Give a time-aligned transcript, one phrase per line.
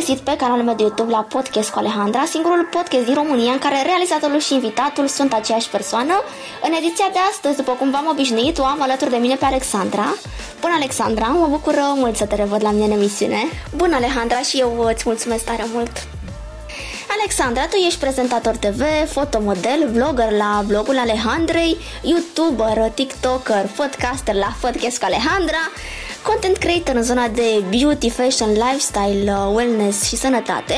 [0.00, 3.58] găsit pe canalul meu de YouTube la Podcast cu Alejandra, singurul podcast din România în
[3.58, 6.14] care realizatorul și invitatul sunt aceeași persoană.
[6.66, 10.14] În ediția de astăzi, după cum v-am obișnuit, o am alături de mine pe Alexandra.
[10.60, 11.26] Bună, Alexandra!
[11.26, 13.42] Mă bucur mult să te revăd la mine în emisiune.
[13.76, 15.92] Bună, Alejandra, și eu îți mulțumesc tare mult!
[17.18, 24.98] Alexandra, tu ești prezentator TV, fotomodel, blogger la blogul Alejandrei, youtuber, tiktoker, podcaster la Podcast
[24.98, 25.62] cu Alejandra,
[26.22, 30.74] content creator în zona de beauty, fashion, lifestyle, uh, wellness și sănătate.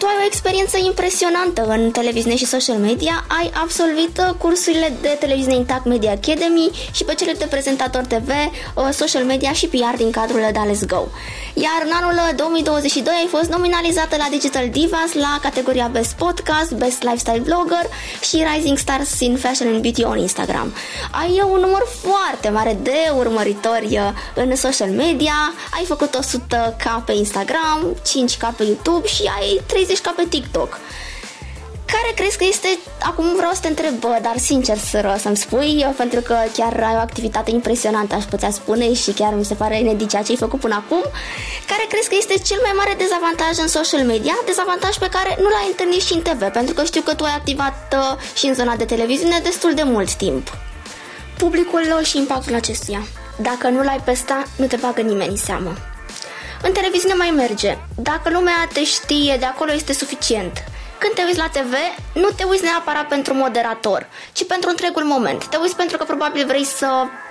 [0.00, 5.16] Tu ai o experiență impresionantă în televiziune și social media, ai absolvit uh, cursurile de
[5.20, 9.96] televiziune Intact Media Academy și pe cele de prezentator TV, uh, social media și PR
[9.96, 11.02] din cadrul de Let's Go.
[11.54, 17.02] Iar în anul 2022 ai fost nominalizată la Digital Divas la categoria Best Podcast, Best
[17.02, 17.86] Lifestyle Blogger
[18.28, 20.74] și Rising Stars in Fashion and Beauty on Instagram.
[21.10, 27.12] Ai un număr foarte mare de urmăritori uh, în social media, ai făcut 100k pe
[27.12, 30.78] Instagram, 5k pe YouTube și ai 30k pe TikTok.
[31.84, 35.86] Care crezi că este, acum vreau să te întreb, bă, dar sincer să, să-mi spui,
[35.96, 39.78] pentru că chiar ai o activitate impresionantă, aș putea spune, și chiar mi se pare
[39.78, 41.02] inedit ceea ce ai făcut până acum,
[41.66, 45.48] care crezi că este cel mai mare dezavantaj în social media, dezavantaj pe care nu
[45.48, 48.54] l-ai întâlnit și în TV, pentru că știu că tu ai activat uh, și în
[48.54, 50.56] zona de televiziune destul de mult timp.
[51.38, 53.02] Publicul și impactul acestuia.
[53.36, 55.89] Dacă nu l-ai pe sta, nu te bagă nimeni în seamă.
[56.62, 57.78] În televiziune mai merge.
[57.96, 60.64] Dacă lumea te știe, de acolo este suficient.
[60.98, 61.74] Când te uiți la TV,
[62.14, 65.44] nu te uiți neapărat pentru moderator, ci pentru întregul moment.
[65.46, 66.86] Te uiți pentru că probabil vrei să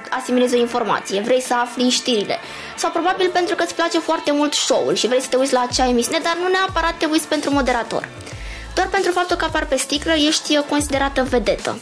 [0.09, 2.37] asimilezi o informație, vrei să afli știrile.
[2.77, 5.65] Sau probabil pentru că îți place foarte mult show-ul și vrei să te uiți la
[5.69, 8.07] acea emisiune, dar nu neapărat te uiți pentru moderator.
[8.75, 11.79] Doar pentru faptul că apar pe sticlă ești considerată vedetă.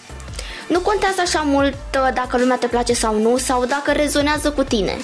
[0.67, 4.63] Nu contează așa mult uh, dacă lumea te place sau nu, sau dacă rezonează cu
[4.63, 4.97] tine.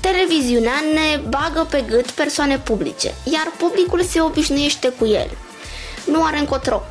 [0.00, 5.30] Televiziunea ne bagă pe gât persoane publice, iar publicul se obișnuiește cu el
[6.10, 6.82] nu are încotro.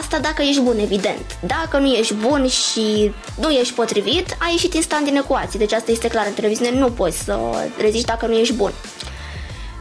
[0.00, 1.38] Asta dacă ești bun, evident.
[1.46, 5.58] Dacă nu ești bun și nu ești potrivit, ai ieșit instant din ecuație.
[5.58, 7.38] Deci asta este clar, în televiziune nu poți să
[7.78, 8.72] reziști dacă nu ești bun.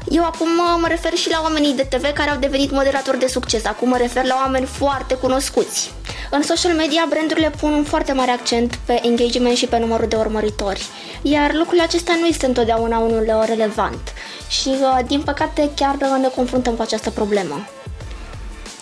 [0.09, 3.65] Eu acum mă refer și la oamenii de TV care au devenit moderatori de succes.
[3.65, 5.91] Acum mă refer la oameni foarte cunoscuți.
[6.31, 10.15] În social media, brandurile pun un foarte mare accent pe engagement și pe numărul de
[10.15, 10.85] urmăritori.
[11.21, 14.13] Iar lucrul acesta nu este întotdeauna unul relevant.
[14.47, 17.65] Și, uh, din păcate, chiar ne confruntăm cu această problemă.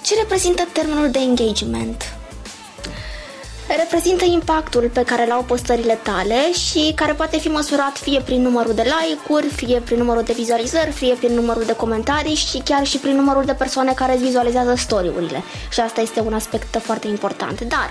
[0.02, 2.17] Ce reprezintă termenul de engagement?
[3.78, 8.74] Reprezintă impactul pe care l-au postările tale și care poate fi măsurat fie prin numărul
[8.74, 12.98] de like-uri, fie prin numărul de vizualizări, fie prin numărul de comentarii și chiar și
[12.98, 15.44] prin numărul de persoane care îți vizualizează story-urile.
[15.70, 17.62] Și asta este un aspect foarte important.
[17.62, 17.90] Dar,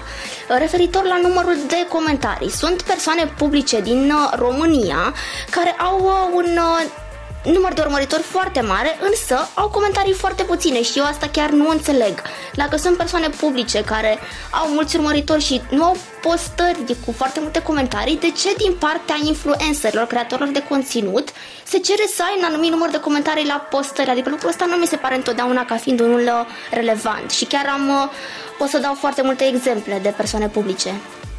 [0.58, 5.14] referitor la numărul de comentarii, sunt persoane publice din uh, România
[5.50, 7.04] care au uh, un uh,
[7.52, 11.68] număr de urmăritori foarte mare, însă au comentarii foarte puține și eu asta chiar nu
[11.68, 12.22] înțeleg.
[12.54, 14.18] Dacă sunt persoane publice care
[14.50, 19.16] au mulți urmăritori și nu au postări cu foarte multe comentarii, de ce din partea
[19.22, 21.28] influencerilor, creatorilor de conținut,
[21.64, 24.10] se cere să ai un anumit număr de comentarii la postări?
[24.10, 27.66] Adică lucrul ăsta nu mi se pare întotdeauna ca fiind unul uh, relevant și chiar
[27.72, 28.10] am, uh,
[28.58, 30.90] pot să dau foarte multe exemple de persoane publice.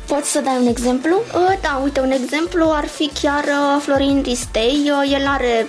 [0.08, 1.16] Poți să dai un exemplu?
[1.36, 3.46] Uh, da, uite, un exemplu ar fi chiar
[3.80, 4.92] Florin Ristei.
[5.10, 5.68] El are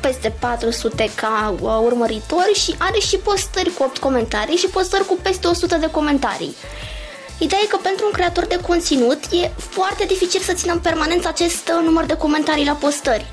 [0.00, 5.18] peste 400 ca uh, urmăritori și are și postări cu 8 comentarii și postări cu
[5.22, 6.56] peste 100 de comentarii.
[7.38, 11.28] Ideea e că pentru un creator de conținut e foarte dificil să țină în permanență
[11.28, 13.26] acest uh, număr de comentarii la postări.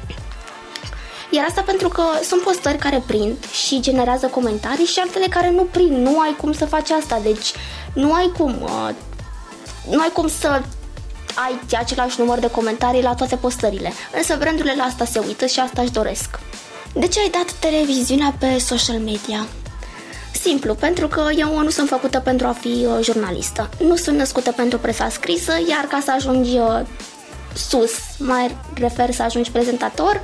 [1.30, 5.64] Iar asta pentru că sunt postări care prind și generează comentarii și altele care nu
[5.64, 6.08] prind.
[6.08, 7.52] Nu ai cum să faci asta, deci
[7.94, 8.90] nu ai cum, uh,
[9.90, 10.62] nu ai cum să
[11.36, 13.94] ai același număr de comentarii la toate postările.
[14.18, 16.40] Însă brandurile la asta se uită și asta își doresc.
[17.00, 19.48] De ce ai dat televiziunea pe social media?
[20.34, 23.70] Simplu, pentru că eu nu sunt făcută pentru a fi uh, jurnalistă.
[23.80, 26.82] Nu sunt născută pentru presa scrisă, iar ca să ajungi uh,
[27.54, 30.22] sus, mai refer să ajungi prezentator,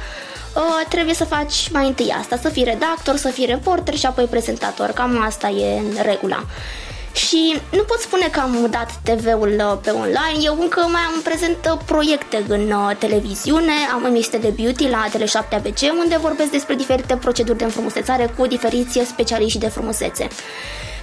[0.56, 4.26] uh, trebuie să faci mai întâi asta, să fii redactor, să fii reporter și apoi
[4.26, 4.90] prezentator.
[4.90, 6.46] Cam asta e regula.
[7.14, 11.22] Și nu pot spune că am dat TV-ul uh, pe online, eu încă mai am
[11.24, 16.52] prezent uh, proiecte în uh, televiziune, am emisiune de beauty la Tele7 ABC, unde vorbesc
[16.52, 20.28] despre diferite proceduri de înfrumusețare cu diferiți specialiști de frumusețe.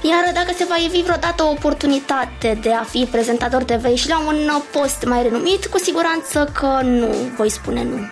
[0.03, 4.19] Iar dacă se va evi vreodată o oportunitate de a fi prezentator TV și la
[4.19, 8.09] un post mai renumit, cu siguranță că nu voi spune nu.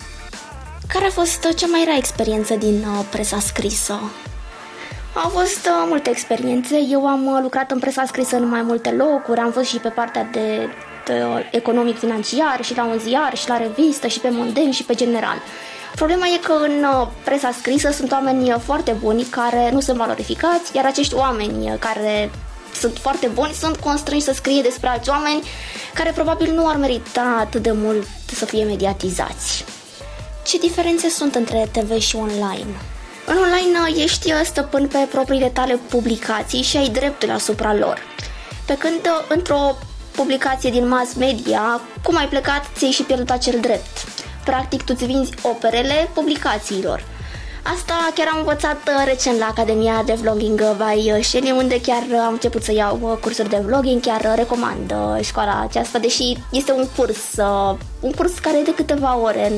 [0.87, 3.99] Care a fost cea mai rea experiență din presa scrisă?
[5.23, 6.75] Au fost uh, multe experiențe.
[6.89, 9.89] Eu am uh, lucrat în presa scrisă în mai multe locuri, am fost și pe
[9.89, 10.69] partea de,
[11.05, 15.37] de economic-financiar, și la un ziar, și la revistă, și pe Monden, și pe general.
[15.95, 20.75] Problema e că în uh, presa scrisă sunt oameni foarte buni care nu sunt valorificați,
[20.75, 22.29] iar acești oameni care
[22.73, 25.43] sunt foarte buni sunt constrânși să scrie despre alți oameni
[25.93, 29.65] care probabil nu ar merita atât de mult să fie mediatizați.
[30.45, 32.96] Ce diferențe sunt între TV și online?
[33.29, 37.97] În online uh, ești uh, stăpân pe propriile tale publicații și ai dreptul asupra lor.
[38.65, 39.77] Pe când uh, într-o
[40.15, 44.05] publicație din mass media, cum ai plecat, ți-ai și pierdut acel drept.
[44.45, 47.03] Practic, tu îți vinzi operele publicațiilor.
[47.63, 52.63] Asta chiar am învățat recent la Academia de Vlogging by Shelly, unde chiar am început
[52.63, 57.23] să iau cursuri de vlogging, chiar recomand școala aceasta, deși este un curs,
[57.99, 59.51] un curs care e de câteva ore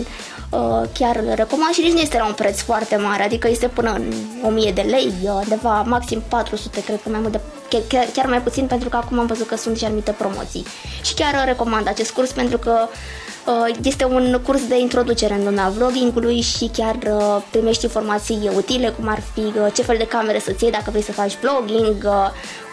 [0.49, 3.67] Uh, chiar le recomand și nici nu este la un preț foarte mare, adică este
[3.67, 4.13] până în
[4.43, 7.41] 1000 de lei, uh, undeva maxim 400, cred că mai mult de,
[7.87, 10.65] chiar, chiar mai puțin pentru că acum am văzut că sunt și anumite promoții.
[11.01, 12.87] Și chiar uh, recomand acest curs pentru că
[13.83, 16.97] este un curs de introducere în lumea vloggingului și chiar
[17.51, 21.11] primești informații utile, cum ar fi ce fel de camere să-ți iei dacă vrei să
[21.11, 22.07] faci vlogging,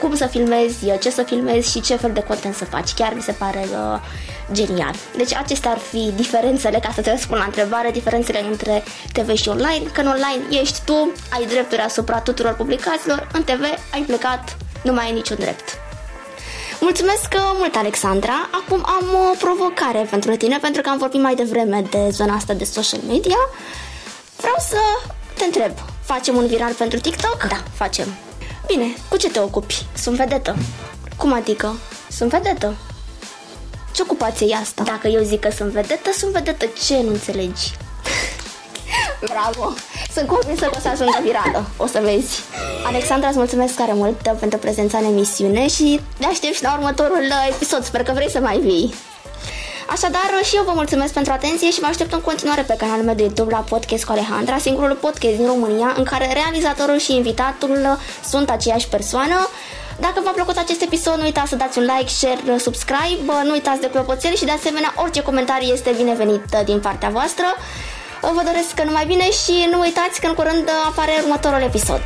[0.01, 2.95] cum să filmezi, ce să filmezi și ce fel de content să faci.
[2.95, 3.67] Chiar mi se pare
[4.53, 4.95] genial.
[5.17, 8.83] Deci acestea ar fi diferențele, ca să te răspund la întrebare, diferențele între
[9.13, 13.63] TV și online, că în online ești tu, ai drepturi asupra tuturor publicațiilor, în TV
[13.93, 15.79] ai plecat, nu mai ai niciun drept.
[16.81, 18.49] Mulțumesc mult, Alexandra.
[18.53, 22.55] Acum am o provocare pentru tine, pentru că am vorbit mai devreme de zona asta
[22.55, 23.37] de social media.
[24.37, 24.79] Vreau să
[25.37, 25.73] te întreb,
[26.05, 27.47] facem un viral pentru TikTok?
[27.49, 28.07] Da, facem.
[28.67, 29.87] Bine, cu ce te ocupi?
[29.97, 30.57] Sunt vedetă.
[31.17, 31.77] Cum adică?
[32.11, 32.75] Sunt vedetă.
[33.97, 34.83] Ce ocupație e asta?
[34.83, 36.67] Dacă eu zic că sunt vedetă, sunt vedetă.
[36.87, 37.65] Ce nu înțelegi?
[39.31, 39.73] Bravo!
[40.13, 41.67] Sunt convinsă că o să ajungă virală.
[41.77, 42.41] O să vezi.
[42.87, 47.25] Alexandra, îți mulțumesc tare mult pentru prezența în emisiune și ne aștept și la următorul
[47.51, 47.85] episod.
[47.85, 48.95] Sper că vrei să mai vii.
[49.89, 53.15] Așadar, și eu vă mulțumesc pentru atenție și vă aștept în continuare pe canalul meu
[53.15, 57.99] de YouTube la Podcast cu Alejandra, singurul podcast din România în care realizatorul și invitatul
[58.29, 59.49] sunt aceeași persoană.
[60.01, 63.81] Dacă v-a plăcut acest episod, nu uitați să dați un like, share, subscribe, nu uitați
[63.81, 67.45] de clopoțel și de asemenea orice comentariu este binevenit uh, din partea voastră.
[68.21, 72.03] Vă doresc că numai bine și nu uitați că în curând apare următorul episod.